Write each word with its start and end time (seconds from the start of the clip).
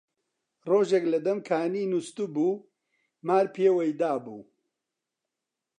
ڕۆژێک 0.69 1.03
لە 1.13 1.19
دەم 1.25 1.39
کانی 1.49 1.89
نوستبوو، 1.91 2.63
مار 3.27 3.45
پێوەی 3.55 3.97
دابوو 3.99 4.41